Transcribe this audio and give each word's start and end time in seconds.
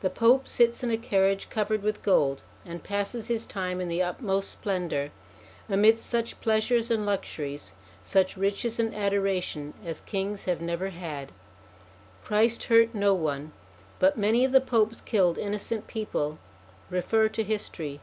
The 0.00 0.10
Pope 0.10 0.46
sits 0.46 0.82
in 0.84 0.90
a 0.90 0.98
carriage 0.98 1.48
covered 1.48 1.82
with 1.82 2.02
gold, 2.02 2.42
and 2.66 2.82
passes 2.84 3.28
his 3.28 3.46
time 3.46 3.80
in 3.80 3.88
the 3.88 4.02
utmost 4.02 4.50
splendour, 4.50 5.10
amidst 5.70 6.04
such 6.04 6.38
pleasures 6.42 6.90
and 6.90 7.06
luxuries, 7.06 7.72
such 8.02 8.36
riches 8.36 8.78
and 8.78 8.94
adoration, 8.94 9.72
as 9.82 10.02
kings 10.02 10.44
have 10.44 10.60
never 10.60 10.90
had. 10.90 11.32
Christ 12.22 12.64
hurt 12.64 12.94
no 12.94 13.14
one, 13.14 13.52
but 13.98 14.18
many 14.18 14.44
of 14.44 14.52
the 14.52 14.60
Popes 14.60 15.00
killed 15.00 15.38
innocent 15.38 15.86
people: 15.86 16.36
refer 16.90 17.30
to 17.30 17.42
history. 17.42 18.00